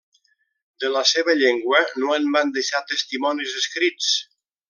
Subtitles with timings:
[0.83, 4.11] De la seva llengua no en van deixar testimonis escrits.